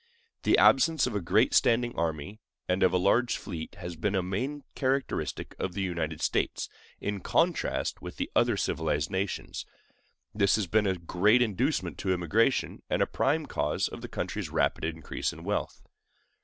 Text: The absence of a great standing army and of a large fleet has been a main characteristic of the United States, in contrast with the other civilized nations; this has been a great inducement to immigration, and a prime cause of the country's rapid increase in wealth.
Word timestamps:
The 0.41 0.57
absence 0.57 1.05
of 1.05 1.13
a 1.13 1.21
great 1.21 1.53
standing 1.53 1.95
army 1.95 2.39
and 2.67 2.81
of 2.81 2.91
a 2.91 2.97
large 2.97 3.37
fleet 3.37 3.75
has 3.75 3.95
been 3.95 4.15
a 4.15 4.23
main 4.23 4.63
characteristic 4.73 5.55
of 5.59 5.73
the 5.75 5.83
United 5.83 6.21
States, 6.23 6.69
in 6.99 7.19
contrast 7.19 8.01
with 8.01 8.17
the 8.17 8.31
other 8.35 8.57
civilized 8.57 9.11
nations; 9.11 9.63
this 10.33 10.55
has 10.55 10.65
been 10.65 10.87
a 10.87 10.95
great 10.95 11.43
inducement 11.43 11.99
to 11.99 12.13
immigration, 12.15 12.81
and 12.89 13.03
a 13.03 13.05
prime 13.05 13.45
cause 13.45 13.87
of 13.87 14.01
the 14.01 14.07
country's 14.07 14.49
rapid 14.49 14.83
increase 14.85 15.31
in 15.31 15.43
wealth. 15.43 15.83